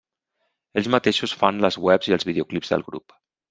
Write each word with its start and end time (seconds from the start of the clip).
Ells 0.81 0.89
mateixos 0.95 1.37
fan 1.43 1.61
les 1.67 1.79
webs 1.91 2.13
i 2.13 2.19
els 2.19 2.29
videoclips 2.33 2.77
del 2.77 2.91
grup. 2.93 3.19